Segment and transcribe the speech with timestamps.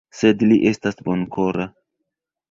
[0.19, 1.67] Sed li estas bonkora.